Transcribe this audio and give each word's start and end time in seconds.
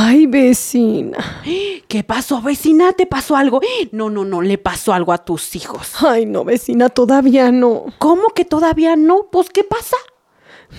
Ay, 0.00 0.26
vecina. 0.26 1.42
¿Qué 1.88 2.04
pasó, 2.04 2.40
vecina? 2.40 2.92
¿Te 2.92 3.04
pasó 3.04 3.34
algo? 3.34 3.60
No, 3.90 4.08
no, 4.08 4.24
no, 4.24 4.42
le 4.42 4.56
pasó 4.56 4.92
algo 4.92 5.12
a 5.12 5.24
tus 5.24 5.56
hijos. 5.56 5.90
Ay, 6.04 6.24
no, 6.24 6.44
vecina, 6.44 6.88
todavía 6.88 7.50
no. 7.50 7.86
¿Cómo 7.98 8.28
que 8.28 8.44
todavía 8.44 8.94
no? 8.94 9.26
Pues, 9.32 9.50
¿qué 9.50 9.64
pasa? 9.64 9.96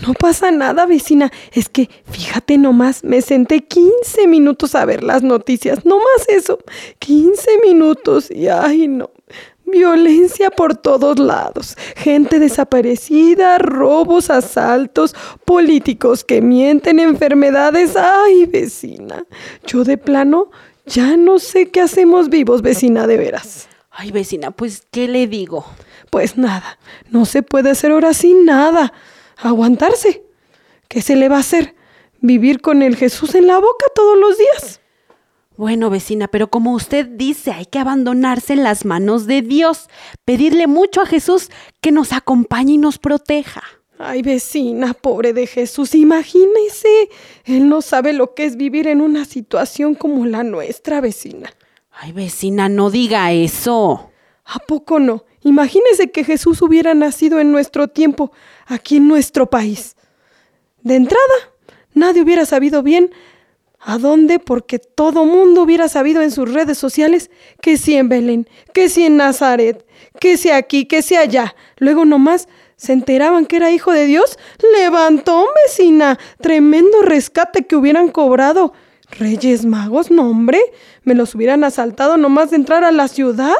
No 0.08 0.14
pasa 0.14 0.52
nada, 0.52 0.86
vecina. 0.86 1.34
Es 1.52 1.68
que, 1.68 1.90
fíjate 2.06 2.58
nomás, 2.58 3.04
me 3.04 3.22
senté 3.22 3.66
15 3.66 4.26
minutos 4.28 4.74
a 4.74 4.86
ver 4.86 5.04
las 5.04 5.22
noticias. 5.22 5.84
No 5.84 5.98
más 5.98 6.30
eso. 6.30 6.60
15 7.00 7.60
minutos. 7.62 8.32
Y 8.32 8.48
ay, 8.48 8.88
no. 8.88 9.12
Violencia 9.72 10.50
por 10.50 10.76
todos 10.76 11.20
lados, 11.20 11.78
gente 11.96 12.40
desaparecida, 12.40 13.58
robos, 13.58 14.30
asaltos, 14.30 15.16
políticos 15.46 16.24
que 16.24 16.42
mienten, 16.42 17.00
enfermedades. 17.00 17.96
Ay, 17.96 18.46
vecina, 18.46 19.26
yo 19.66 19.84
de 19.84 19.98
plano 19.98 20.50
ya 20.86 21.18
no 21.18 21.40
sé 21.40 21.70
qué 21.70 21.82
hacemos 21.82 22.30
vivos, 22.30 22.62
vecina, 22.62 23.06
de 23.06 23.18
veras. 23.18 23.68
Ay, 23.92 24.12
vecina, 24.12 24.52
pues, 24.52 24.84
¿qué 24.92 25.08
le 25.08 25.28
digo? 25.28 25.66
Pues 26.10 26.38
nada, 26.38 26.80
no 27.12 27.26
se 27.26 27.44
puede 27.44 27.72
hacer 27.72 27.92
ahora 27.92 28.14
sin 28.14 28.46
nada. 28.46 28.94
Aguantarse. 29.38 30.24
¿Qué 30.88 31.02
se 31.02 31.16
le 31.16 31.30
va 31.30 31.38
a 31.38 31.42
hacer? 31.42 31.76
Vivir 32.22 32.62
con 32.62 32.82
el 32.82 32.96
Jesús 32.96 33.36
en 33.36 33.46
la 33.46 33.60
boca 33.60 33.86
todos 33.94 34.18
los 34.18 34.38
días. 34.38 34.82
Bueno, 35.60 35.90
vecina, 35.90 36.30
pero 36.30 36.50
como 36.50 36.72
usted 36.72 37.06
dice, 37.06 37.52
hay 37.52 37.66
que 37.66 37.80
abandonarse 37.80 38.54
en 38.54 38.64
las 38.64 38.86
manos 38.86 39.28
de 39.28 39.42
Dios, 39.42 39.90
pedirle 40.24 40.68
mucho 40.68 41.02
a 41.02 41.06
Jesús 41.06 41.50
que 41.82 41.92
nos 41.92 42.14
acompañe 42.14 42.76
y 42.76 42.78
nos 42.78 42.98
proteja. 42.98 43.62
Ay, 43.98 44.22
vecina, 44.22 44.94
pobre 44.94 45.34
de 45.34 45.48
Jesús, 45.48 45.96
imagínese. 45.96 47.10
Él 47.44 47.68
no 47.68 47.82
sabe 47.82 48.14
lo 48.14 48.36
que 48.36 48.46
es 48.46 48.56
vivir 48.56 48.88
en 48.88 49.02
una 49.02 49.26
situación 49.26 49.96
como 49.96 50.26
la 50.26 50.44
nuestra, 50.44 51.02
vecina. 51.02 51.52
Ay, 51.92 52.14
vecina, 52.14 52.70
no 52.70 52.90
diga 52.90 53.34
eso. 53.34 54.12
¿A 54.46 54.60
poco 54.60 55.02
no? 55.02 55.26
Imagínese 55.42 56.10
que 56.10 56.24
Jesús 56.24 56.62
hubiera 56.62 56.94
nacido 56.94 57.42
en 57.42 57.52
nuestro 57.52 57.90
tiempo, 57.90 58.32
aquí 58.66 58.96
en 58.96 59.10
nuestro 59.10 59.50
país. 59.50 59.98
De 60.84 60.96
entrada, 60.96 61.36
nadie 61.94 62.22
hubiera 62.22 62.46
sabido 62.46 62.82
bien 62.82 63.12
¿A 63.80 63.98
dónde? 63.98 64.40
Porque 64.40 64.78
todo 64.78 65.26
mundo 65.26 65.62
hubiera 65.62 65.88
sabido 65.88 66.22
en 66.22 66.32
sus 66.32 66.52
redes 66.52 66.78
sociales 66.78 67.32
que 67.62 67.78
si 67.78 67.96
en 67.96 68.10
Belén, 68.10 68.50
que 68.74 68.90
si 68.90 69.06
en 69.06 69.16
Nazaret, 69.16 69.86
que 70.20 70.36
si 70.36 70.50
aquí, 70.50 70.86
que 70.86 71.02
si 71.02 71.16
allá. 71.16 71.56
Luego 71.78 72.04
nomás 72.04 72.50
se 72.76 72.92
enteraban 72.92 73.46
que 73.46 73.56
era 73.56 73.72
hijo 73.72 73.94
de 73.94 74.06
Dios. 74.06 74.38
Levantó, 74.78 75.48
vecina. 75.66 76.20
Tremendo 76.42 77.02
rescate 77.04 77.66
que 77.68 77.78
hubieran 77.78 78.10
cobrado. 78.10 78.74
Reyes 79.12 79.66
magos, 79.66 80.12
no 80.12 80.30
hombre. 80.30 80.60
Me 81.04 81.16
los 81.16 81.34
hubieran 81.34 81.64
asaltado 81.64 82.18
nomás 82.18 82.50
de 82.50 82.58
entrar 82.58 82.84
a 82.84 82.92
la 82.92 83.08
ciudad. 83.08 83.56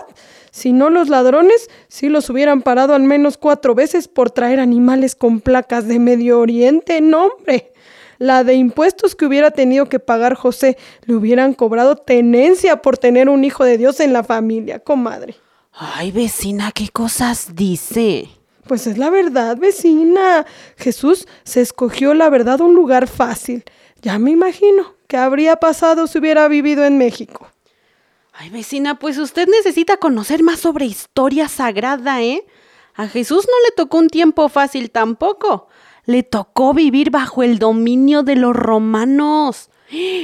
Si 0.52 0.74
no, 0.74 0.90
los 0.90 1.08
ladrones 1.08 1.70
sí 1.88 2.10
los 2.10 2.30
hubieran 2.30 2.62
parado 2.62 2.94
al 2.94 3.04
menos 3.04 3.38
cuatro 3.38 3.74
veces 3.74 4.10
por 4.10 4.32
traer 4.32 4.60
animales 4.60 5.16
con 5.16 5.40
placas 5.40 5.88
de 5.88 5.98
Medio 5.98 6.40
Oriente. 6.40 7.00
No, 7.00 7.28
hombre 7.28 7.72
la 8.20 8.44
de 8.44 8.54
impuestos 8.54 9.16
que 9.16 9.26
hubiera 9.26 9.50
tenido 9.50 9.88
que 9.88 10.00
pagar 10.00 10.36
José, 10.36 10.78
le 11.06 11.16
hubieran 11.16 11.54
cobrado 11.54 11.96
tenencia 11.96 12.82
por 12.82 12.98
tener 12.98 13.30
un 13.30 13.44
hijo 13.44 13.64
de 13.64 13.78
Dios 13.78 14.00
en 14.02 14.14
la 14.14 14.24
familia, 14.24 14.80
comadre. 14.80 15.36
Ay, 15.72 16.12
vecina, 16.12 16.72
¿qué 16.74 16.90
cosas 16.90 17.56
dice? 17.56 18.30
Pues 18.68 18.86
es 18.86 18.98
la 18.98 19.10
verdad, 19.10 19.58
vecina. 19.58 20.46
Jesús 20.78 21.28
se 21.44 21.62
escogió, 21.62 22.14
la 22.14 22.30
verdad, 22.30 22.60
un 22.60 22.76
lugar 22.76 23.08
fácil. 23.08 23.64
Ya 24.02 24.20
me 24.20 24.32
imagino 24.32 24.94
qué 25.08 25.18
habría 25.18 25.56
pasado 25.56 26.06
si 26.06 26.20
hubiera 26.20 26.48
vivido 26.50 26.84
en 26.84 26.98
México. 26.98 27.48
Ay, 28.34 28.50
vecina, 28.50 29.00
pues 29.00 29.18
usted 29.18 29.48
necesita 29.48 29.98
conocer 29.98 30.44
más 30.44 30.60
sobre 30.60 30.86
historia 30.86 31.48
sagrada, 31.48 32.22
¿eh? 32.22 32.46
A 32.96 33.08
Jesús 33.08 33.46
no 33.48 33.66
le 33.66 33.72
tocó 33.76 33.98
un 33.98 34.10
tiempo 34.10 34.50
fácil 34.50 34.92
tampoco 34.92 35.70
le 36.10 36.24
tocó 36.24 36.74
vivir 36.74 37.12
bajo 37.12 37.44
el 37.44 37.60
dominio 37.60 38.24
de 38.24 38.36
los 38.36 38.56
romanos. 38.56 39.70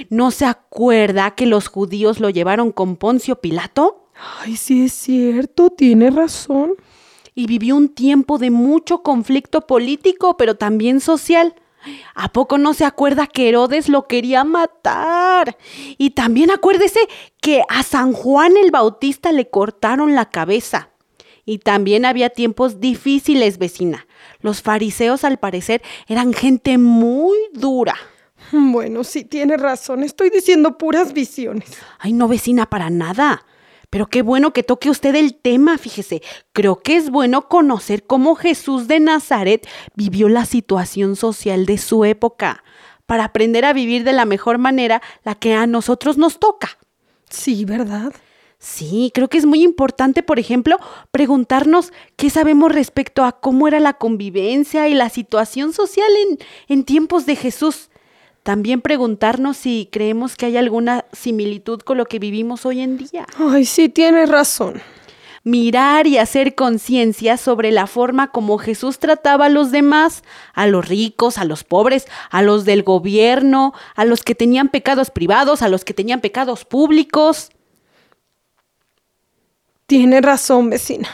¿No 0.10 0.32
se 0.32 0.46
acuerda 0.46 1.36
que 1.36 1.46
los 1.46 1.68
judíos 1.68 2.20
lo 2.20 2.32
llevaron 2.32 2.72
con 2.72 2.96
Poncio 2.96 3.40
Pilato? 3.40 4.10
Ay, 4.40 4.56
sí 4.56 4.86
es 4.86 4.94
cierto, 4.94 5.70
tiene 5.70 6.10
razón. 6.10 6.74
Y 7.36 7.46
vivió 7.46 7.76
un 7.76 7.90
tiempo 7.90 8.40
de 8.40 8.50
mucho 8.50 9.04
conflicto 9.04 9.62
político, 9.62 10.38
pero 10.38 10.56
también 10.56 11.02
social. 11.02 11.54
¿A 12.16 12.34
poco 12.34 12.58
no 12.58 12.74
se 12.74 12.86
acuerda 12.86 13.28
que 13.28 13.48
Herodes 13.48 13.88
lo 13.88 14.08
quería 14.08 14.44
matar? 14.44 15.56
Y 16.00 16.12
también 16.12 16.50
acuérdese 16.50 17.02
que 17.40 17.62
a 17.70 17.84
San 17.84 18.12
Juan 18.12 18.58
el 18.58 18.72
Bautista 18.72 19.32
le 19.32 19.52
cortaron 19.52 20.16
la 20.16 20.32
cabeza. 20.32 20.95
Y 21.46 21.60
también 21.60 22.06
había 22.06 22.30
tiempos 22.32 22.80
difíciles, 22.80 23.58
vecina. 23.58 24.08
Los 24.42 24.62
fariseos, 24.62 25.24
al 25.24 25.38
parecer, 25.38 25.82
eran 26.08 26.34
gente 26.34 26.78
muy 26.78 27.38
dura. 27.54 27.96
Bueno, 28.52 29.04
sí, 29.04 29.24
tiene 29.24 29.58
razón. 29.58 30.04
Estoy 30.04 30.30
diciendo 30.30 30.78
puras 30.78 31.14
visiones. 31.14 31.78
Ay, 31.98 32.14
no, 32.14 32.28
vecina, 32.28 32.68
para 32.68 32.92
nada. 32.92 33.44
Pero 33.90 34.08
qué 34.08 34.22
bueno 34.22 34.54
que 34.54 34.62
toque 34.64 34.90
usted 34.90 35.16
el 35.16 35.36
tema, 35.36 35.78
fíjese. 35.78 36.22
Creo 36.54 36.82
que 36.82 36.96
es 36.96 37.10
bueno 37.10 37.48
conocer 37.48 38.06
cómo 38.06 38.36
Jesús 38.36 38.88
de 38.88 39.00
Nazaret 39.00 39.68
vivió 39.96 40.30
la 40.30 40.46
situación 40.46 41.16
social 41.16 41.66
de 41.66 41.78
su 41.78 42.06
época, 42.06 42.64
para 43.06 43.26
aprender 43.26 43.66
a 43.66 43.74
vivir 43.74 44.04
de 44.04 44.14
la 44.14 44.26
mejor 44.26 44.58
manera 44.58 45.02
la 45.24 45.36
que 45.36 45.54
a 45.54 45.68
nosotros 45.68 46.18
nos 46.18 46.40
toca. 46.40 46.78
Sí, 47.30 47.66
¿verdad? 47.66 48.14
Sí, 48.60 49.12
creo 49.14 49.28
que 49.28 49.38
es 49.38 49.46
muy 49.46 49.62
importante, 49.64 50.24
por 50.24 50.40
ejemplo, 50.40 50.78
preguntarnos 51.12 51.92
qué 52.16 52.30
sabemos 52.30 52.72
respecto 52.72 53.24
a 53.24 53.34
cómo 53.34 53.68
era 53.68 53.80
la 53.80 53.94
convivencia 53.94 54.88
y 54.88 54.94
la 54.94 55.10
situación 55.10 55.74
social 55.74 56.10
en, 56.28 56.40
en 56.68 56.84
tiempos 56.84 57.26
de 57.26 57.36
Jesús. 57.36 57.90
También 58.46 58.82
preguntarnos 58.82 59.58
si 59.58 59.90
creemos 59.92 60.36
que 60.36 60.46
hay 60.46 60.58
alguna 60.58 61.06
similitud 61.14 61.80
con 61.80 61.98
lo 61.98 62.06
que 62.06 62.20
vivimos 62.20 62.66
hoy 62.68 62.82
en 62.82 62.98
día. 62.98 63.26
Ay, 63.40 63.66
sí, 63.66 63.90
tienes 63.90 64.30
razón. 64.30 64.84
Mirar 65.44 66.06
y 66.06 66.20
hacer 66.20 66.54
conciencia 66.54 67.38
sobre 67.38 67.72
la 67.72 67.88
forma 67.88 68.32
como 68.32 68.60
Jesús 68.60 69.00
trataba 69.00 69.48
a 69.48 69.50
los 69.50 69.72
demás, 69.72 70.24
a 70.54 70.68
los 70.68 70.88
ricos, 70.88 71.40
a 71.40 71.46
los 71.46 71.64
pobres, 71.64 72.06
a 72.30 72.44
los 72.44 72.66
del 72.66 72.84
gobierno, 72.84 73.74
a 73.96 74.06
los 74.06 74.22
que 74.22 74.36
tenían 74.36 74.70
pecados 74.70 75.10
privados, 75.10 75.64
a 75.64 75.70
los 75.70 75.84
que 75.84 75.96
tenían 75.96 76.22
pecados 76.22 76.66
públicos. 76.66 77.50
Tiene 79.88 80.20
razón, 80.20 80.72
vecina. 80.72 81.10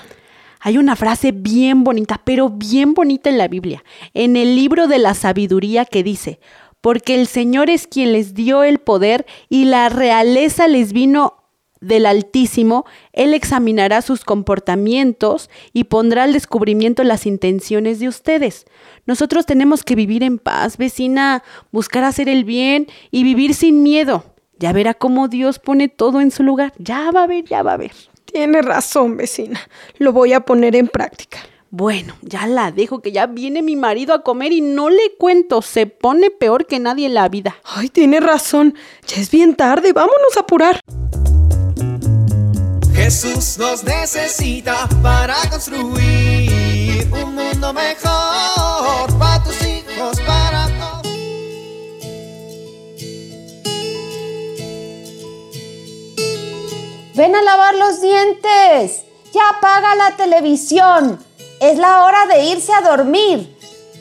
Hay 0.61 0.77
una 0.77 0.95
frase 0.95 1.33
bien 1.33 1.83
bonita, 1.83 2.21
pero 2.23 2.49
bien 2.49 2.93
bonita 2.93 3.29
en 3.29 3.37
la 3.37 3.49
Biblia, 3.49 3.83
en 4.13 4.37
el 4.37 4.55
libro 4.55 4.87
de 4.87 4.97
la 4.97 5.13
sabiduría 5.13 5.83
que 5.83 6.03
dice, 6.03 6.39
porque 6.79 7.15
el 7.19 7.27
Señor 7.27 7.69
es 7.69 7.85
quien 7.85 8.13
les 8.13 8.33
dio 8.33 8.63
el 8.63 8.79
poder 8.79 9.25
y 9.49 9.65
la 9.65 9.89
realeza 9.89 10.69
les 10.69 10.93
vino 10.93 11.41
del 11.81 12.05
Altísimo, 12.05 12.85
Él 13.11 13.33
examinará 13.33 14.01
sus 14.01 14.23
comportamientos 14.23 15.49
y 15.73 15.85
pondrá 15.85 16.23
al 16.23 16.31
descubrimiento 16.31 17.03
las 17.03 17.25
intenciones 17.25 17.99
de 17.99 18.07
ustedes. 18.07 18.65
Nosotros 19.05 19.45
tenemos 19.45 19.83
que 19.83 19.95
vivir 19.95 20.23
en 20.23 20.37
paz, 20.37 20.77
vecina, 20.77 21.43
buscar 21.71 22.05
hacer 22.05 22.29
el 22.29 22.45
bien 22.45 22.87
y 23.09 23.23
vivir 23.25 23.53
sin 23.53 23.83
miedo. 23.83 24.23
Ya 24.59 24.71
verá 24.71 24.93
cómo 24.93 25.27
Dios 25.27 25.59
pone 25.59 25.89
todo 25.89 26.21
en 26.21 26.31
su 26.31 26.43
lugar. 26.43 26.71
Ya 26.77 27.11
va 27.11 27.23
a 27.23 27.27
ver, 27.27 27.43
ya 27.45 27.63
va 27.63 27.73
a 27.73 27.77
ver. 27.77 27.91
Tiene 28.31 28.61
razón, 28.61 29.17
vecina. 29.17 29.59
Lo 29.97 30.13
voy 30.13 30.33
a 30.33 30.41
poner 30.41 30.75
en 30.75 30.87
práctica. 30.87 31.39
Bueno, 31.69 32.15
ya 32.21 32.47
la 32.47 32.71
dejo 32.71 33.01
que 33.01 33.11
ya 33.11 33.27
viene 33.27 33.61
mi 33.61 33.75
marido 33.75 34.13
a 34.13 34.23
comer 34.23 34.51
y 34.51 34.61
no 34.61 34.89
le 34.89 35.15
cuento, 35.17 35.61
se 35.61 35.85
pone 35.85 36.29
peor 36.29 36.65
que 36.67 36.79
nadie 36.79 37.05
en 37.05 37.13
la 37.13 37.29
vida. 37.29 37.55
Ay, 37.63 37.89
tiene 37.89 38.19
razón. 38.19 38.75
Ya 39.07 39.21
es 39.21 39.31
bien 39.31 39.55
tarde, 39.55 39.93
vámonos 39.93 40.35
a 40.35 40.41
apurar. 40.41 40.79
Jesús 42.93 43.57
nos 43.57 43.83
necesita 43.83 44.87
para 45.01 45.35
construir 45.49 47.07
un 47.11 47.35
mundo 47.35 47.73
mejor 47.73 49.17
para 49.17 49.43
tus 49.43 49.61
hijos, 49.65 50.19
para 50.21 50.40
Ven 57.21 57.35
a 57.35 57.41
lavar 57.43 57.75
los 57.75 58.01
dientes. 58.01 59.03
Ya 59.31 59.47
apaga 59.49 59.93
la 59.93 60.17
televisión. 60.17 61.23
Es 61.59 61.77
la 61.77 62.03
hora 62.03 62.25
de 62.25 62.45
irse 62.45 62.73
a 62.73 62.81
dormir. 62.81 63.55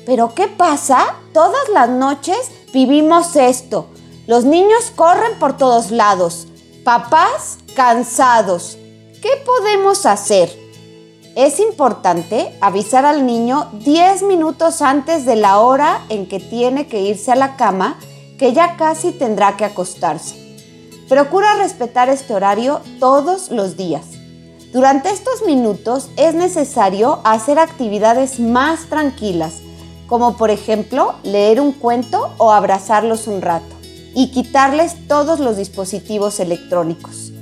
Pero 0.06 0.34
¿qué 0.34 0.48
pasa? 0.48 1.16
Todas 1.34 1.68
las 1.68 1.90
noches 1.90 2.50
vivimos 2.72 3.36
esto. 3.36 3.88
Los 4.26 4.46
niños 4.46 4.90
corren 4.96 5.38
por 5.38 5.58
todos 5.58 5.90
lados. 5.90 6.46
Papás 6.82 7.58
cansados. 7.76 8.78
¿Qué 9.20 9.32
podemos 9.44 10.06
hacer? 10.06 10.50
Es 11.36 11.60
importante 11.60 12.56
avisar 12.62 13.04
al 13.04 13.26
niño 13.26 13.68
10 13.84 14.22
minutos 14.22 14.80
antes 14.80 15.26
de 15.26 15.36
la 15.36 15.60
hora 15.60 16.06
en 16.08 16.26
que 16.26 16.40
tiene 16.40 16.88
que 16.88 17.02
irse 17.02 17.30
a 17.30 17.36
la 17.36 17.56
cama, 17.56 18.00
que 18.38 18.54
ya 18.54 18.78
casi 18.78 19.12
tendrá 19.12 19.58
que 19.58 19.66
acostarse. 19.66 20.39
Procura 21.10 21.56
respetar 21.56 22.08
este 22.08 22.34
horario 22.34 22.82
todos 23.00 23.50
los 23.50 23.76
días. 23.76 24.04
Durante 24.72 25.10
estos 25.10 25.44
minutos 25.44 26.08
es 26.16 26.36
necesario 26.36 27.18
hacer 27.24 27.58
actividades 27.58 28.38
más 28.38 28.88
tranquilas, 28.88 29.54
como 30.06 30.36
por 30.36 30.50
ejemplo 30.50 31.16
leer 31.24 31.60
un 31.60 31.72
cuento 31.72 32.32
o 32.38 32.52
abrazarlos 32.52 33.26
un 33.26 33.42
rato, 33.42 33.74
y 34.14 34.30
quitarles 34.30 35.08
todos 35.08 35.40
los 35.40 35.56
dispositivos 35.56 36.38
electrónicos. 36.38 37.32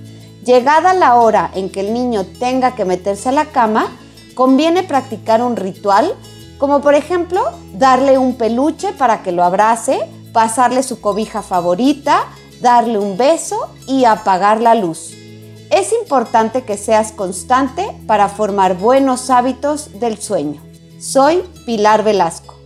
Llegada 0.46 0.94
la 0.94 1.16
hora 1.16 1.50
en 1.54 1.68
que 1.68 1.80
el 1.80 1.92
niño 1.92 2.24
tenga 2.24 2.74
que 2.74 2.86
meterse 2.86 3.28
a 3.28 3.32
la 3.32 3.44
cama, 3.44 3.88
conviene 4.34 4.82
practicar 4.82 5.42
un 5.42 5.56
ritual, 5.56 6.14
como 6.56 6.80
por 6.80 6.94
ejemplo 6.94 7.42
darle 7.74 8.16
un 8.16 8.36
peluche 8.36 8.94
para 8.94 9.22
que 9.22 9.32
lo 9.32 9.44
abrace, 9.44 10.08
pasarle 10.32 10.82
su 10.82 11.02
cobija 11.02 11.42
favorita, 11.42 12.24
darle 12.60 12.98
un 12.98 13.16
beso 13.16 13.68
y 13.86 14.04
apagar 14.04 14.60
la 14.60 14.74
luz. 14.74 15.14
Es 15.70 15.92
importante 15.92 16.62
que 16.62 16.76
seas 16.76 17.12
constante 17.12 17.86
para 18.06 18.28
formar 18.28 18.76
buenos 18.76 19.28
hábitos 19.30 20.00
del 20.00 20.18
sueño. 20.18 20.62
Soy 20.98 21.42
Pilar 21.66 22.02
Velasco. 22.04 22.58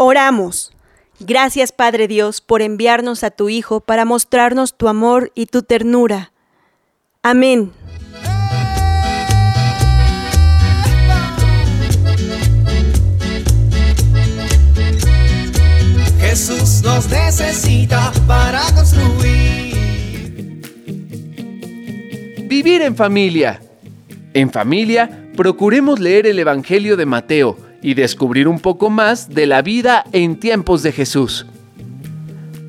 Oramos. 0.00 0.72
Gracias 1.18 1.72
Padre 1.72 2.06
Dios 2.06 2.40
por 2.40 2.62
enviarnos 2.62 3.24
a 3.24 3.30
tu 3.30 3.48
Hijo 3.48 3.80
para 3.80 4.04
mostrarnos 4.04 4.74
tu 4.74 4.86
amor 4.86 5.32
y 5.34 5.46
tu 5.46 5.62
ternura. 5.62 6.32
Amén. 7.22 7.72
Jesús 16.20 16.82
nos 16.84 17.10
necesita 17.10 18.12
para 18.28 18.62
construir. 18.72 20.62
Vivir 22.44 22.82
en 22.82 22.94
familia. 22.94 23.60
En 24.32 24.52
familia, 24.52 25.28
procuremos 25.36 25.98
leer 25.98 26.28
el 26.28 26.38
Evangelio 26.38 26.96
de 26.96 27.06
Mateo 27.06 27.58
y 27.82 27.94
descubrir 27.94 28.46
un 28.46 28.60
poco 28.60 28.90
más 28.90 29.28
de 29.28 29.46
la 29.46 29.62
vida 29.62 30.04
en 30.12 30.38
tiempos 30.38 30.84
de 30.84 30.92
Jesús. 30.92 31.46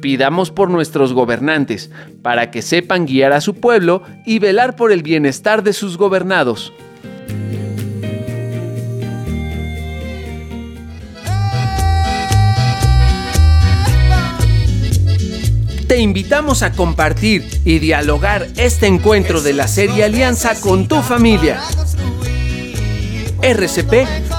Pidamos 0.02 0.52
por 0.52 0.70
nuestros 0.70 1.14
gobernantes, 1.14 1.92
para 2.22 2.52
que 2.52 2.62
sepan 2.62 3.06
guiar 3.06 3.34
a 3.34 3.42
su 3.42 3.56
pueblo 3.56 4.04
y 4.26 4.40
velar 4.40 4.76
por 4.76 4.92
el 4.92 5.04
bienestar 5.04 5.64
de 5.64 5.74
sus 5.74 5.98
gobernados. 5.98 6.72
Te 15.90 15.98
invitamos 15.98 16.62
a 16.62 16.72
compartir 16.72 17.44
y 17.66 17.80
dialogar 17.80 18.48
este 18.58 18.86
encuentro 18.86 19.42
de 19.42 19.54
la 19.54 19.68
serie 19.68 20.04
Alianza 20.04 20.62
con 20.62 20.88
tu 20.88 21.02
familia. 21.02 21.60
RCP 23.42 24.39